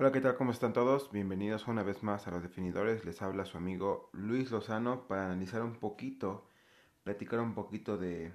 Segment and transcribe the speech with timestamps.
[0.00, 0.34] Hola, ¿qué tal?
[0.34, 1.12] ¿Cómo están todos?
[1.12, 3.04] Bienvenidos una vez más a los definidores.
[3.04, 6.48] Les habla su amigo Luis Lozano para analizar un poquito,
[7.02, 8.32] platicar un poquito de,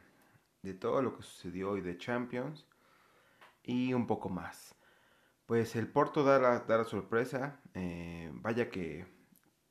[0.61, 2.67] de todo lo que sucedió hoy de Champions
[3.63, 4.75] y un poco más.
[5.47, 9.07] Pues el Porto da la, da la sorpresa, eh, vaya que,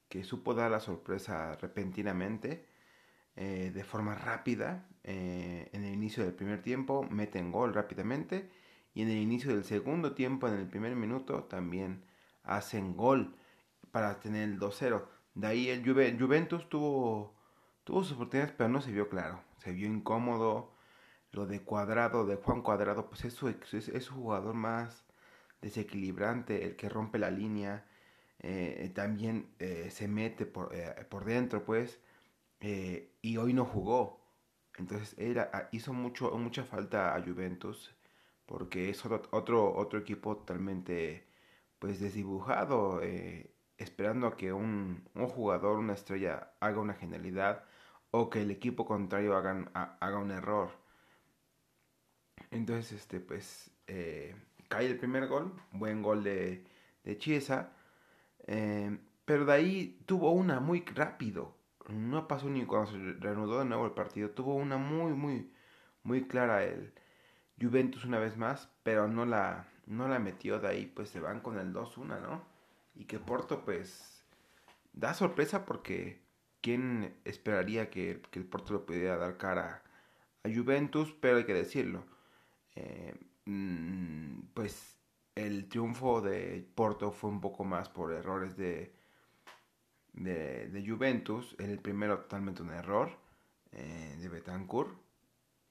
[0.09, 2.67] que, supo dar la sorpresa repentinamente,
[3.37, 8.51] eh, de forma rápida, eh, en el inicio del primer tiempo, meten gol rápidamente
[8.95, 12.05] y en el inicio del segundo tiempo, en el primer minuto, también
[12.45, 13.37] hacen gol
[13.91, 15.05] para tener el 2-0.
[15.35, 17.35] De ahí el Juventus tuvo,
[17.83, 19.43] tuvo sus oportunidades, pero no se vio claro.
[19.59, 20.73] Se vio incómodo.
[21.33, 25.05] Lo de Cuadrado, de Juan Cuadrado, pues es su, es, es su jugador más
[25.61, 27.85] desequilibrante, el que rompe la línea.
[28.41, 31.99] Eh, también eh, se mete por, eh, por dentro, pues.
[32.61, 34.21] Eh, y hoy no jugó.
[34.79, 37.95] Entonces era, hizo mucho, mucha falta a Juventus
[38.47, 41.27] porque es otro, otro equipo totalmente
[41.79, 47.65] pues desdibujado, eh, esperando a que un, un, jugador, una estrella haga una genialidad
[48.11, 50.71] o que el equipo contrario hagan, haga un error.
[52.51, 54.35] Entonces, este, pues, eh,
[54.69, 56.65] cae el primer gol, buen gol de,
[57.05, 57.73] de Chiesa,
[58.47, 61.57] eh, pero de ahí tuvo una muy rápido,
[61.89, 65.53] no pasó ni cuando se reanudó de nuevo el partido, tuvo una muy, muy,
[66.03, 66.95] muy clara el
[67.61, 71.41] Juventus una vez más, pero no la, no la metió de ahí, pues se van
[71.41, 72.43] con el 2-1, ¿no?
[72.95, 74.25] Y que Porto, pues,
[74.93, 76.23] da sorpresa porque
[76.61, 79.83] ¿quién esperaría que, que el Porto le pudiera dar cara
[80.45, 81.15] a Juventus?
[81.21, 82.05] Pero hay que decirlo,
[82.77, 83.15] eh,
[84.55, 84.97] pues
[85.35, 88.95] el triunfo de Porto fue un poco más por errores de,
[90.13, 93.11] de, de Juventus, el primero totalmente un error
[93.73, 94.97] eh, de Betancourt,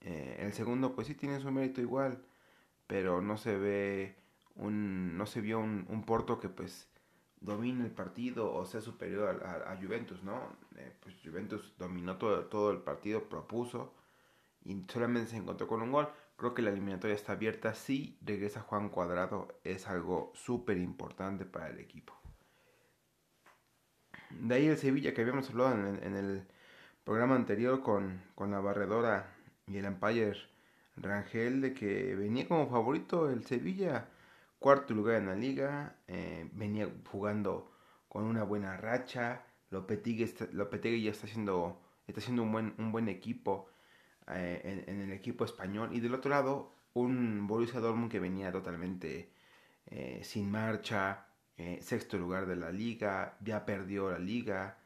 [0.04, 2.24] eh, el segundo, pues sí tiene su mérito igual,
[2.88, 4.16] pero no se ve
[4.56, 6.90] un, no se vio un, un Porto que pues
[7.40, 10.58] domine el partido o sea superior a, a, Juventus, ¿no?
[10.78, 13.94] Eh, pues Juventus dominó todo, todo el partido, propuso
[14.64, 16.10] y solamente se encontró con un gol.
[16.38, 17.74] Creo que la eliminatoria está abierta.
[17.76, 22.14] Si regresa Juan Cuadrado, es algo súper importante para el equipo.
[24.32, 26.48] De ahí el Sevilla que habíamos hablado en en el
[27.04, 29.33] programa anterior con, con la barredora
[29.68, 30.36] y el Empire
[30.98, 34.08] Rangel de que venía como favorito el Sevilla,
[34.60, 37.72] cuarto lugar en la liga, eh, venía jugando
[38.08, 42.92] con una buena racha, Lopetegui, está, Lopetegui ya está haciendo, está haciendo un, buen, un
[42.92, 43.70] buen equipo
[44.28, 45.90] eh, en, el equipo español.
[45.94, 49.32] Y del otro lado un Borussia Dortmund que venía totalmente
[49.88, 51.28] eh, sin marcha,
[51.80, 54.78] sexto lugar de la liga, ya perdió la liga,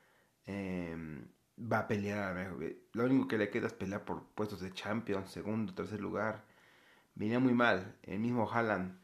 [0.45, 1.27] em,
[1.59, 2.51] va a pelear.
[2.93, 6.43] Lo único que le queda es pelear por puestos de Champions, segundo, tercer lugar.
[7.15, 7.95] Venía muy mal.
[8.03, 8.99] El mismo Haaland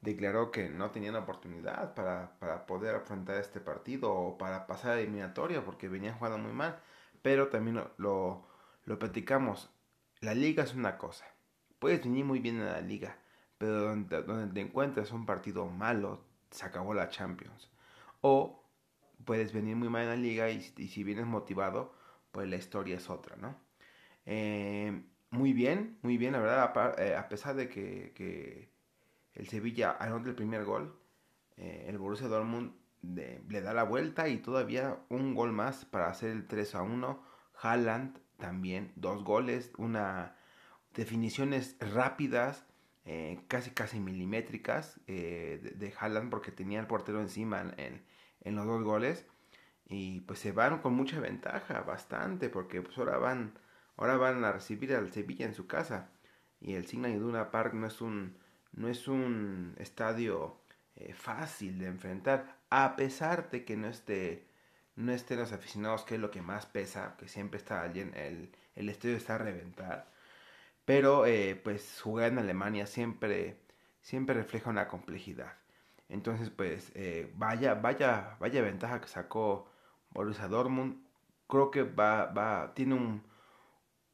[0.00, 5.00] declaró que no tenían oportunidad para, para poder afrontar este partido o para pasar a
[5.00, 6.78] eliminatoria porque venía jugando muy mal.
[7.22, 8.46] Pero también lo, lo,
[8.84, 9.70] lo platicamos.
[10.20, 11.26] La liga es una cosa.
[11.78, 13.16] Puedes venir muy bien en la liga,
[13.56, 17.70] pero donde, donde te encuentres un partido malo, se acabó la Champions.
[18.20, 18.59] O
[19.24, 21.94] puedes venir muy mal en la liga y, si vienes motivado,
[22.32, 23.56] pues la historia es otra, ¿no?
[24.26, 28.70] Eh, muy bien, muy bien, la verdad, a, eh, a pesar de que,
[29.34, 30.98] el Sevilla anota el primer gol,
[31.56, 32.72] eh, el Borussia Dortmund
[33.02, 37.24] le da la vuelta y todavía un gol más para hacer el 3 a 1.
[37.62, 40.36] Haaland también, dos goles, una
[40.94, 42.66] definiciones rápidas,
[43.48, 48.04] casi casi milimétricas de, de, Haaland porque tenía el portero encima en, en
[48.42, 49.26] en los dos goles
[49.86, 53.58] y pues se van con mucha ventaja, bastante, porque pues ahora van,
[53.96, 56.10] ahora van a recibir al Sevilla en su casa
[56.60, 58.36] y el Signal Iduna Park no es un,
[58.72, 60.60] no es un estadio
[60.96, 64.46] eh, fácil de enfrentar, a pesar de que no esté,
[64.96, 68.14] no estén los aficionados, que es lo que más pesa, que siempre está allí en
[68.14, 70.08] el, el estadio está a reventar,
[70.84, 73.58] pero eh, pues jugar en Alemania siempre,
[74.02, 75.59] siempre refleja una complejidad.
[76.10, 79.70] Entonces, pues, eh, vaya, vaya, vaya ventaja que sacó
[80.10, 81.02] Borussia Dortmund.
[81.48, 83.22] Creo que va, va, tiene un,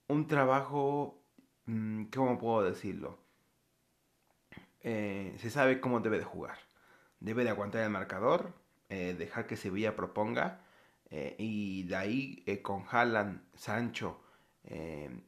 [0.09, 1.23] un trabajo,
[1.65, 3.19] mmm, ¿cómo puedo decirlo?
[4.81, 6.59] Eh, se sabe cómo debe de jugar.
[7.21, 8.53] Debe de aguantar el marcador,
[8.91, 10.63] eh, dejar que Sevilla proponga,
[11.39, 14.21] y de ahí con Haaland, Sancho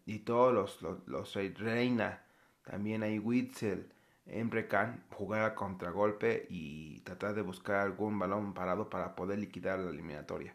[0.06, 2.24] y todos los, los, los Reina,
[2.64, 3.92] también hay Witzel,
[4.28, 9.78] Emre Can jugar a contragolpe y tratar de buscar algún balón parado para poder liquidar
[9.78, 10.54] la eliminatoria.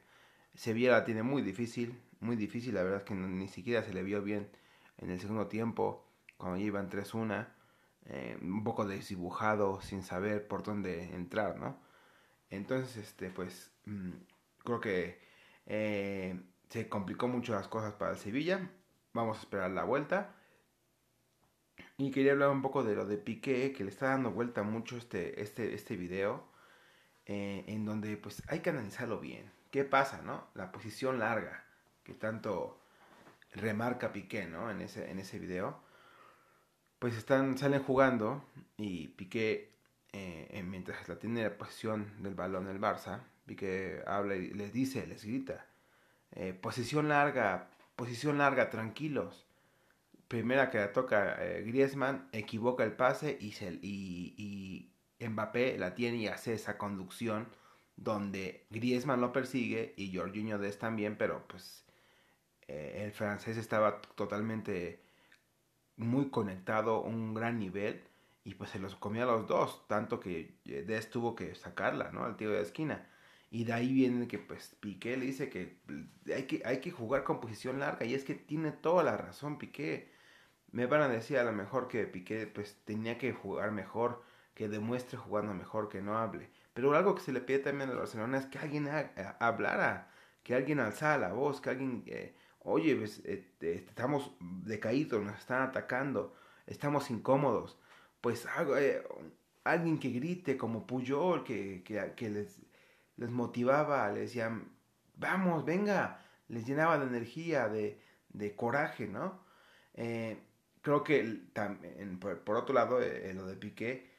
[0.55, 4.03] Sevilla la tiene muy difícil, muy difícil, la verdad es que ni siquiera se le
[4.03, 4.49] vio bien
[4.97, 7.47] en el segundo tiempo, cuando ya iban 3-1.
[8.05, 11.79] eh, un poco desdibujado, sin saber por dónde entrar, ¿no?
[12.49, 14.11] Entonces, este, pues, mm,
[14.63, 15.19] creo que
[15.65, 18.69] eh, se complicó mucho las cosas para el Sevilla.
[19.13, 20.35] Vamos a esperar la vuelta.
[21.97, 24.97] Y quería hablar un poco de lo de Piqué, que le está dando vuelta mucho
[24.97, 26.43] este, este, este video,
[27.25, 29.51] eh, en donde pues hay que analizarlo bien.
[29.71, 30.47] ¿Qué pasa, no?
[30.55, 31.65] La posición larga,
[32.03, 32.79] que tanto
[33.53, 34.71] remarca Piqué, ¿no?
[34.71, 35.79] En ese, en ese video.
[36.99, 38.43] Pues están, salen jugando
[38.77, 39.71] y Piqué,
[40.13, 45.05] eh, mientras la tiene la posición del balón el Barça, Piqué habla y les dice,
[45.05, 45.65] les grita,
[46.31, 49.45] eh, posición larga, posición larga, tranquilos.
[50.33, 54.89] Primera que la toca eh, Griezmann, equivoca el pase y, se, y,
[55.19, 57.47] y, Mbappé la tiene y hace esa conducción
[57.97, 61.85] donde Griezmann lo persigue y Jorginho Dest también, pero pues
[62.67, 65.03] eh, el francés estaba totalmente
[65.97, 68.01] muy conectado, un gran nivel
[68.43, 72.23] y pues se los comió a los dos, tanto que Dest tuvo que sacarla, ¿no?
[72.23, 73.07] Al tiro de esquina.
[73.51, 75.77] Y de ahí viene que pues Piqué le dice que
[76.35, 79.59] hay, que hay que jugar con posición larga y es que tiene toda la razón
[79.59, 80.11] Piqué.
[80.73, 84.23] Me van a decir a lo mejor que Piqué pues tenía que jugar mejor,
[84.55, 86.49] que demuestre jugando mejor, que no hable.
[86.73, 88.89] Pero algo que se le pide también al Barcelona es que alguien
[89.39, 90.09] hablara,
[90.41, 95.61] que alguien alzara la voz, que alguien, eh, oye, pues, este, estamos decaídos, nos están
[95.61, 96.35] atacando,
[96.65, 97.77] estamos incómodos.
[98.19, 98.47] Pues
[98.79, 99.03] eh,
[99.65, 101.83] alguien que grite como Puyol, que,
[103.17, 104.71] les motivaba, les decían,
[105.17, 109.43] vamos, venga, les llenaba de energía, de, de coraje, ¿no?
[110.83, 114.09] Eh, creo que también, por, otro lado, eh, lo de Piqué,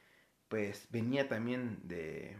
[0.47, 2.37] pues venía también de,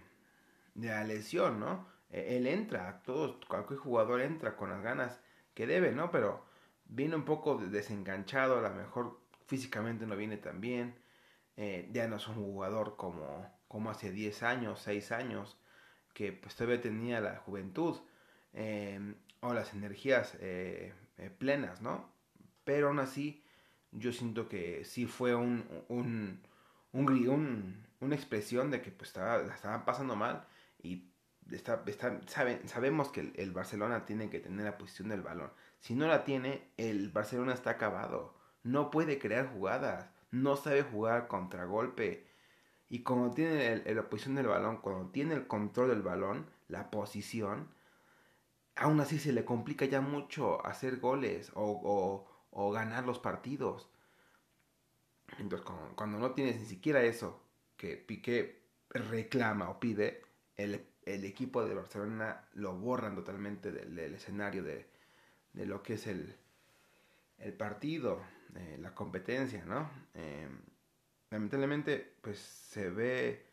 [0.75, 1.87] de la lesión, ¿no?
[2.09, 5.19] E, él entra, todos, cualquier jugador entra con las ganas
[5.53, 6.11] que debe, ¿no?
[6.11, 6.45] Pero
[6.85, 10.95] viene un poco desenganchado, a lo mejor físicamente no viene tan bien,
[11.57, 15.57] eh, ya no es un jugador como, como hace 10 años, 6 años,
[16.13, 17.97] que pues todavía tenía la juventud
[19.41, 22.09] o las energías eh, eh, plenas, ¿no?
[22.63, 23.44] Pero aún así
[23.97, 26.41] yo siento que sí fue un, un,
[26.93, 30.45] un, una expresión de que pues estaba, pasando mal
[30.81, 31.09] y
[31.51, 35.51] está, está, sabemos que el, Barcelona tiene que tener la posición del balón.
[35.79, 38.35] Si no la tiene, el Barcelona está acabado.
[38.63, 40.09] No puede crear jugadas.
[40.31, 42.27] No sabe jugar contragolpe.
[42.89, 47.69] Y cuando tiene la posición del balón, cuando tiene el control del balón, la posición,
[48.75, 52.27] aún así se le complica ya mucho hacer goles o,
[52.71, 53.89] ganar los partidos.
[55.37, 57.41] Entonces, cuando, no tienes ni siquiera eso
[57.77, 60.21] que Piqué reclama o pide,
[60.55, 64.87] el, el equipo de Barcelona lo borran totalmente del, escenario de,
[65.53, 66.35] de, lo que es el,
[67.39, 68.21] el partido,
[68.55, 69.89] eh, la competencia, ¿no?
[70.13, 70.47] Eh,
[71.31, 73.45] lamentablemente pues se ve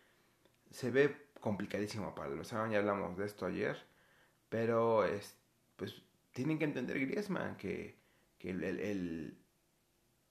[0.73, 3.77] se ve complicadísimo para el Barcelona, ya hablamos de esto ayer,
[4.49, 5.37] pero es,
[5.77, 6.03] pues
[6.33, 8.02] tienen que entender Griezmann que,
[8.43, 8.65] que el,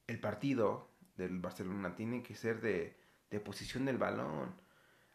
[0.08, 2.98] el, partido del Barcelona tiene que ser de,
[3.30, 4.54] de posición del balón.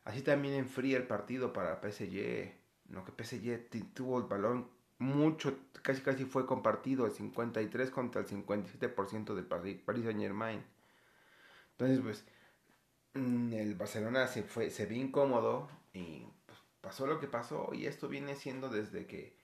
[0.05, 2.55] Así también enfría el partido para PSG.
[2.89, 8.27] No que PSG tuvo el balón mucho, casi casi fue compartido, el 53 contra el
[8.27, 10.65] 57% del Paris Saint Germain.
[11.73, 12.25] Entonces, pues,
[13.13, 17.75] mm, el Barcelona se fue, se vio incómodo y pues, pasó lo que pasó.
[17.75, 19.37] Y esto viene siendo desde que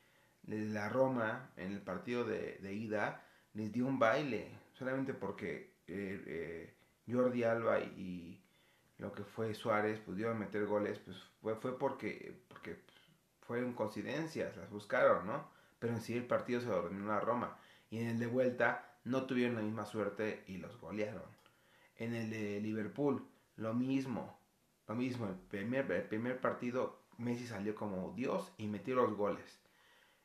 [0.44, 4.48] la Roma, en el partido de, ida, les dio un baile.
[4.74, 6.74] Solamente porque eh, eh,
[7.10, 8.38] Jordi Alba y,
[8.98, 12.80] lo que fue Suárez pudieron meter goles, pues fue, fue porque, porque
[13.40, 15.48] fueron coincidencias, las buscaron, ¿no?
[15.80, 17.58] Pero en sí el partido se lo dominó Roma.
[17.90, 21.24] Y en el de vuelta no tuvieron la misma suerte y los golearon.
[21.96, 24.38] En el de Liverpool, lo mismo.
[24.86, 29.60] Lo mismo, el primer, el primer partido Messi salió como Dios y metió los goles.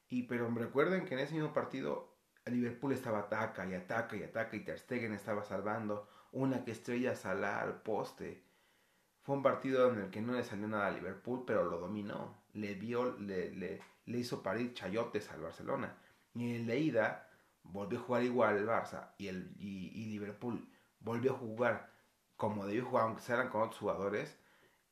[0.10, 2.17] Y pero recuerden que en ese mismo partido
[2.50, 7.16] Liverpool estaba ataca y ataca y ataca y Ter Stegen estaba salvando una que estrella
[7.16, 8.44] Salah al poste.
[9.22, 12.44] Fue un partido en el que no le salió nada a Liverpool, pero lo dominó.
[12.54, 15.98] Le vio, le, hizo parir chayotes al Barcelona.
[16.34, 17.30] Y en la ida
[17.64, 20.66] volvió a jugar igual el Barça y, el, Liverpool
[21.00, 21.92] volvió a jugar
[22.38, 24.38] como debió jugar, aunque sean con otros jugadores,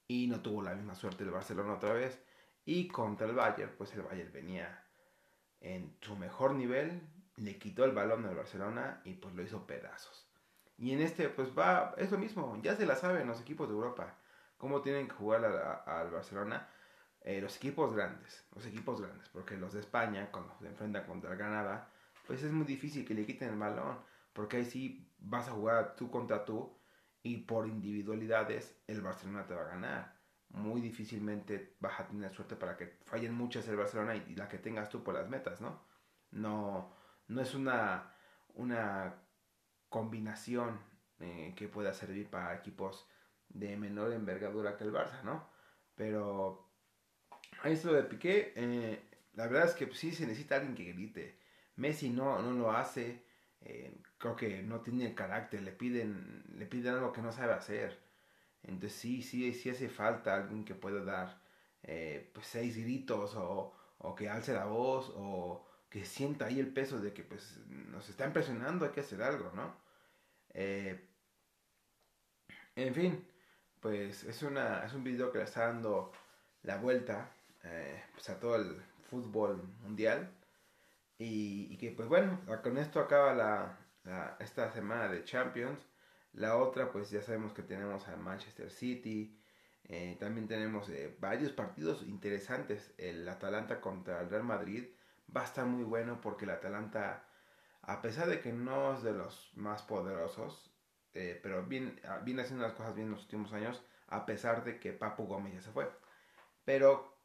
[0.07, 2.19] y no tuvo la misma suerte el Barcelona otra vez.
[2.65, 4.83] Y contra el Bayern, pues el Bayern venía
[5.62, 7.01] en su mejor nivel,
[7.38, 10.27] le quitó el balón al Barcelona y pues lo hizo pedazos.
[10.77, 13.74] Y en este, pues va, es lo mismo, ya se la saben los equipos de
[13.74, 14.15] Europa,
[14.58, 15.46] cómo tienen que jugar
[15.86, 16.70] al Barcelona.
[17.22, 21.34] Eh, los equipos grandes, los equipos grandes, porque los de España, cuando se enfrentan contra
[21.36, 21.89] Granada,
[22.27, 23.98] pues es muy difícil que le quiten el balón
[24.36, 26.77] porque ahí sí vas a jugar tú contra tú
[27.24, 30.15] y por individualidades el Barcelona te va a ganar.
[30.50, 34.58] Muy difícilmente vas a tener suerte para que fallen muchas el Barcelona y, la que
[34.58, 35.82] tengas tú por las metas, ¿no?
[36.32, 36.94] No,
[37.27, 38.13] no es una,
[38.53, 39.15] una
[39.89, 40.79] combinación
[41.20, 43.08] eh, que pueda servir para equipos
[43.50, 45.48] de menor envergadura que el Barça, ¿no?
[45.96, 46.70] Pero
[47.62, 48.53] ahí es lo de Piqué.
[48.55, 49.01] Eh,
[49.34, 51.39] la verdad es que sí se necesita alguien que grite.
[51.77, 53.24] Messi no, no lo hace.
[53.62, 55.62] Eh, creo que no tiene el carácter.
[55.62, 57.98] Le piden, le piden algo que no sabe hacer.
[58.63, 61.44] Entonces sí, sí, sí hace falta alguien que pueda dar
[62.34, 65.64] pues seis gritos o, o que alce la voz o
[65.96, 69.50] que sienta ahí el peso de que pues nos está impresionando, hay que hacer algo,
[69.56, 69.78] ¿no?
[70.54, 71.08] Eh,
[72.75, 73.25] en fin,
[73.80, 76.12] pues es, una, es un video que le está dando
[76.64, 77.32] la vuelta
[77.64, 78.75] eh, pues a todo el
[79.10, 80.30] fútbol mundial.
[81.18, 85.80] Y, que pues bueno, con esto acaba la, esta semana de Champions.
[86.34, 89.40] La otra pues ya sabemos que tenemos a Manchester City.
[89.86, 92.94] Eh, también tenemos varios partidos interesantes.
[92.98, 94.90] El Atalanta contra el Real Madrid
[95.36, 97.25] va a estar muy bueno porque el Atalanta
[97.88, 100.72] a pesar de que no es de los más poderosos,
[101.13, 104.63] eh, pero viene, ah, viene haciendo las cosas bien en los últimos años, a pesar
[104.63, 105.89] de que Papu Gómez ya se fue.
[106.63, 107.20] Pero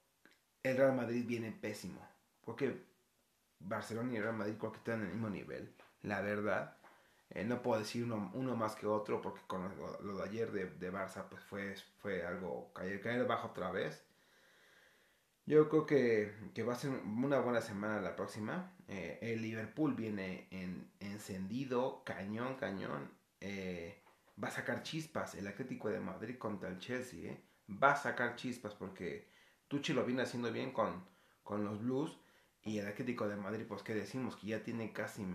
[0.62, 2.06] el Real Madrid viene pésimo,
[2.42, 2.84] porque
[3.58, 6.76] Barcelona y el Real Madrid creo que en el mismo nivel, la verdad.
[7.30, 10.66] Eh, no puedo decir uno, uno, más que otro, porque con lo, de ayer de,
[10.66, 14.04] de, Barça pues fue, fue algo caer, caer bajo otra vez.
[15.50, 18.70] Yo creo que, va a ser una buena semana la próxima.
[18.86, 23.10] Eh, el Liverpool viene en, encendido, cañón, cañón.
[23.40, 24.00] Eh,
[24.40, 27.32] va a sacar chispas el Atlético de Madrid contra el Chelsea.
[27.32, 27.42] Eh.
[27.68, 29.26] Va a sacar chispas porque
[29.66, 31.04] Tucci lo viene haciendo bien con,
[31.42, 32.16] con los Blues.
[32.62, 35.26] Y el Atlético de Madrid, pues que decimos que ya tiene casi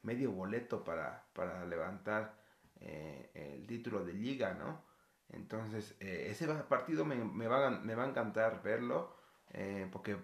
[0.00, 2.40] medio boleto para, para levantar
[2.80, 4.82] el título de liga, ¿no?
[5.28, 9.17] Entonces, ese partido me, me, va, me va a encantar verlo
[9.52, 10.16] eh, porque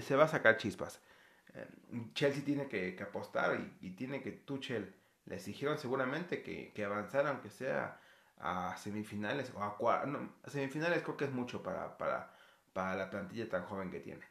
[0.00, 1.00] se va a sacar chispas.
[1.54, 1.68] Eh,
[2.14, 4.94] Chelsea tiene que, apostar y, tiene que Tuchel
[5.26, 8.00] le exigieron seguramente que, que avanzara aunque sea
[8.38, 12.34] a semifinales o a, no, semifinales creo que es mucho para, para,
[12.72, 14.22] para la plantilla tan joven que tiene.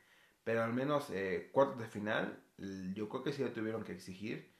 [0.43, 2.43] Pero al menos eh, cuartos de final
[2.93, 4.53] yo creo que sí le tuvieron que exigir.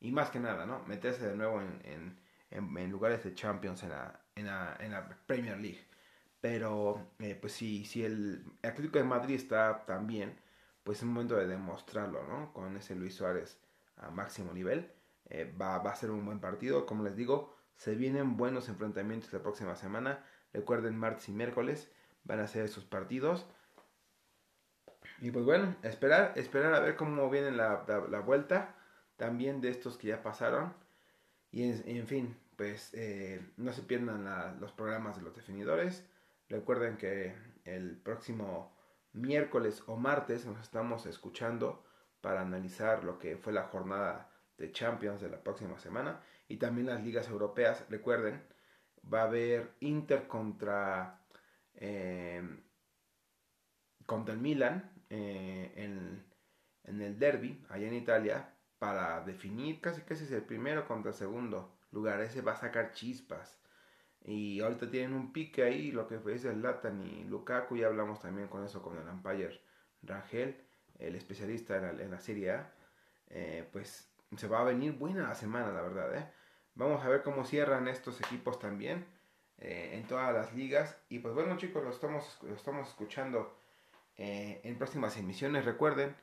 [0.00, 3.90] Y más que nada no meterse de nuevo en, en, en, lugares de Champions en
[3.90, 5.89] la, en la, en la Premier League
[6.40, 10.38] pero, eh, pues si, si el Atlético de Madrid está tan bien,
[10.84, 12.52] pues es momento de demostrarlo, ¿no?
[12.52, 13.58] Con ese Luis Suárez
[13.96, 14.90] a máximo nivel.
[15.28, 16.86] Eh, va, va, a ser un buen partido.
[16.86, 20.24] Como les digo, se vienen buenos enfrentamientos la próxima semana.
[20.52, 21.90] Recuerden, martes y miércoles
[22.24, 23.46] van a ser esos partidos.
[25.20, 28.74] Y pues bueno, esperar, esperar a ver cómo viene la, la, vuelta
[29.16, 30.74] también de estos que ya pasaron.
[31.52, 36.06] Y en, fin, pues eh, no se pierdan los programas de los definidores.
[36.50, 37.32] Recuerden que
[37.64, 38.76] el próximo
[39.12, 41.84] miércoles o martes nos estamos escuchando
[42.20, 44.28] para analizar lo que fue la jornada
[44.58, 47.86] de Champions de la próxima semana y también las ligas europeas.
[47.88, 48.42] Recuerden,
[49.12, 51.24] va a haber Inter contra,
[51.74, 52.42] eh,
[54.04, 56.26] contra el Milan eh, en,
[56.82, 61.16] en, el derby allá en Italia para definir casi casi es el primero contra el
[61.16, 62.20] segundo lugar.
[62.20, 63.59] Ese va a sacar chispas.
[64.24, 68.48] Y ahorita tienen un pique ahí, lo que es Latan y Lukaku, ya hablamos también
[68.48, 69.60] con eso con el Empire
[70.02, 70.62] Rangel,
[70.98, 72.72] el especialista en la, Serie A.
[73.28, 76.14] Eh, pues se va a venir buena la semana, la verdad.
[76.16, 76.30] ¿eh?
[76.74, 79.06] Vamos a ver cómo cierran estos equipos también
[79.58, 81.00] eh, en todas las ligas.
[81.08, 83.56] Y pues bueno chicos, lo estamos, lo estamos escuchando
[84.16, 85.64] en próximas emisiones.
[85.64, 86.14] Recuerden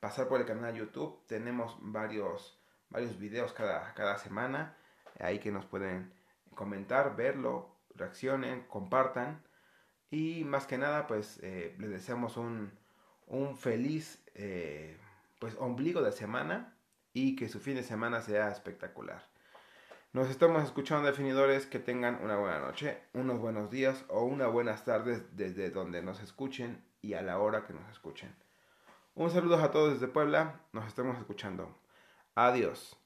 [0.00, 1.24] pasar por el canal YouTube.
[1.28, 2.58] Tenemos varios,
[2.90, 4.76] varios videos cada, cada semana.
[5.20, 6.12] Ahí que nos pueden
[6.54, 9.42] comentar, verlo, reaccionen, compartan.
[10.10, 12.72] Y más que nada, pues eh, les deseamos un,
[13.26, 14.98] un feliz eh,
[15.38, 16.76] pues ombligo de semana
[17.12, 19.22] y que su fin de semana sea espectacular.
[20.12, 24.84] Nos estamos escuchando definidores, que tengan una buena noche, unos buenos días o unas buenas
[24.84, 28.34] tardes desde donde nos escuchen y a la hora que nos escuchen.
[29.16, 31.76] Un saludo a todos desde Puebla, nos estamos escuchando.
[32.36, 33.03] Adiós.